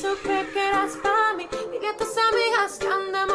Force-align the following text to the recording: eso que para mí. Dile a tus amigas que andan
eso 0.00 0.16
que 0.22 0.96
para 1.02 1.34
mí. 1.36 1.46
Dile 1.70 1.88
a 1.88 1.96
tus 1.96 2.16
amigas 2.16 2.78
que 2.78 2.86
andan 2.86 3.29